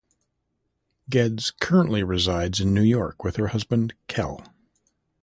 [1.11, 4.43] Geddes currently resides in New York with her husband Kel.